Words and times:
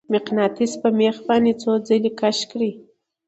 مقناطیس 0.13 0.73
په 0.81 0.89
میخ 0.99 1.15
باندې 1.27 1.51
څو 1.61 1.71
ځلې 1.87 2.11
کش 2.19 2.37
کړئ. 2.51 2.71